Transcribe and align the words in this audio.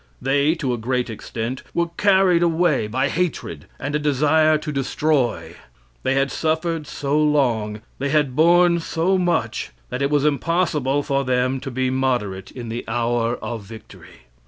They, 0.19 0.55
to 0.55 0.73
a 0.73 0.79
great 0.79 1.11
extent, 1.11 1.61
were 1.75 1.89
carried 1.95 2.41
away 2.41 2.87
by 2.87 3.07
hatred 3.07 3.67
and 3.79 3.93
a 3.93 3.99
desire 3.99 4.57
to 4.57 4.71
destroy. 4.71 5.53
They 6.01 6.15
had 6.15 6.31
suffered 6.31 6.87
so 6.87 7.19
long, 7.21 7.81
they 7.99 8.09
had 8.09 8.35
borne 8.35 8.79
so 8.79 9.19
much, 9.19 9.69
that 9.91 10.01
it 10.01 10.09
was 10.09 10.25
impossible 10.25 11.03
for 11.03 11.23
them 11.23 11.59
to 11.59 11.69
be 11.69 11.91
moderate 11.91 12.49
in 12.49 12.69
the 12.69 12.83
hour 12.87 13.35
of 13.43 13.61
victory. 13.61 14.21